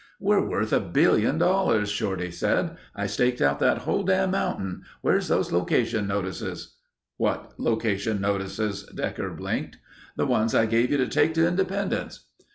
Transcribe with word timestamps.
"We're 0.19 0.43
worth 0.49 0.73
a 0.73 0.79
billion 0.79 1.37
dollars," 1.37 1.91
Shorty 1.91 2.31
said. 2.31 2.75
"I 2.95 3.05
staked 3.05 3.39
out 3.39 3.59
that 3.59 3.77
whole 3.77 4.01
dam' 4.01 4.31
mountain. 4.31 4.81
Where're 5.03 5.19
those 5.21 5.51
location 5.51 6.07
notices?" 6.07 6.75
"What 7.17 7.51
location 7.59 8.19
notices?" 8.19 8.81
Decker 8.85 9.29
blinked. 9.31 9.77
"The 10.17 10.25
ones 10.25 10.55
I 10.55 10.65
gave 10.65 10.89
you 10.89 10.97
to 10.97 11.07
take 11.07 11.35
to 11.35 11.47
Independence." 11.47 12.25